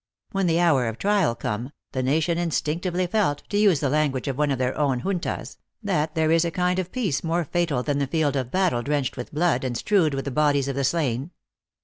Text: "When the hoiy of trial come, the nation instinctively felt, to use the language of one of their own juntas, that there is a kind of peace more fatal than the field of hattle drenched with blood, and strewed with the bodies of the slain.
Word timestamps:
"When 0.31 0.47
the 0.47 0.55
hoiy 0.55 0.89
of 0.89 0.97
trial 0.97 1.35
come, 1.35 1.73
the 1.91 2.01
nation 2.01 2.39
instinctively 2.39 3.05
felt, 3.05 3.43
to 3.49 3.57
use 3.59 3.81
the 3.81 3.89
language 3.89 4.27
of 4.27 4.35
one 4.35 4.49
of 4.49 4.57
their 4.57 4.75
own 4.75 5.01
juntas, 5.01 5.57
that 5.83 6.15
there 6.15 6.31
is 6.31 6.43
a 6.43 6.49
kind 6.49 6.79
of 6.79 6.91
peace 6.91 7.23
more 7.23 7.45
fatal 7.45 7.83
than 7.83 7.99
the 7.99 8.07
field 8.07 8.35
of 8.35 8.51
hattle 8.51 8.81
drenched 8.81 9.15
with 9.15 9.31
blood, 9.31 9.63
and 9.63 9.77
strewed 9.77 10.15
with 10.15 10.25
the 10.25 10.31
bodies 10.31 10.67
of 10.67 10.75
the 10.75 10.83
slain. 10.83 11.29